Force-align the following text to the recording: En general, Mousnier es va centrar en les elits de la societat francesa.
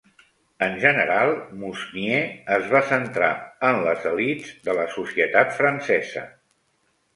En 0.67 0.77
general, 0.83 1.33
Mousnier 1.63 2.21
es 2.57 2.65
va 2.73 2.81
centrar 2.93 3.31
en 3.71 3.83
les 3.89 4.09
elits 4.15 4.57
de 4.71 4.77
la 4.81 4.89
societat 4.97 5.57
francesa. 5.63 6.27